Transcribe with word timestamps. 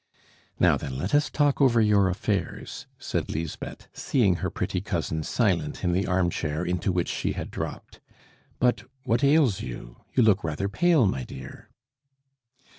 "Now, 0.59 0.77
then, 0.77 0.97
let 0.97 1.13
us 1.13 1.29
talk 1.29 1.61
over 1.61 1.79
your 1.79 2.09
affairs," 2.09 2.87
said 2.97 3.29
Lisbeth, 3.29 3.87
seeing 3.93 4.37
her 4.37 4.49
pretty 4.49 4.81
cousin 4.81 5.21
silent 5.21 5.83
in 5.83 5.91
the 5.91 6.07
armchair 6.07 6.65
into 6.65 6.91
which 6.91 7.07
she 7.07 7.33
had 7.33 7.51
dropped. 7.51 7.99
"But 8.57 8.85
what 9.03 9.23
ails 9.23 9.61
you? 9.61 9.97
You 10.15 10.23
look 10.23 10.43
rather 10.43 10.67
pale, 10.67 11.05
my 11.05 11.23
dear." 11.23 11.69